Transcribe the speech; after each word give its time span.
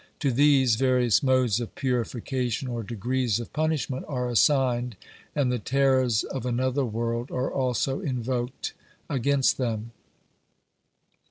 To 0.21 0.31
these, 0.31 0.77
various 0.77 1.21
modes 1.21 1.59
of 1.59 1.75
purification 1.75 2.67
or 2.67 2.81
degrees 2.81 3.39
of 3.39 3.53
punishment 3.53 4.03
are 4.07 4.29
assigned, 4.29 4.95
and 5.35 5.51
the 5.51 5.59
terrors 5.59 6.23
of 6.23 6.43
another 6.43 6.83
world 6.85 7.29
are 7.29 7.51
also 7.51 7.99
invoked 7.99 8.73
against 9.11 9.59
them. 9.59 9.91